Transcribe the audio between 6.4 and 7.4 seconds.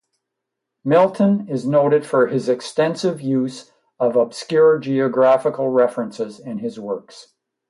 his works.